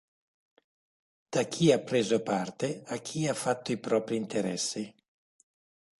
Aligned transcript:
Da 1.31 1.43
chi 1.51 1.65
ha 1.71 1.77
preso 1.79 2.19
parte, 2.23 2.81
a 2.87 2.97
chi 2.97 3.27
ha 3.27 3.35
fatto 3.35 3.71
i 3.71 3.77
propri 3.77 4.15
interessi. 4.15 4.91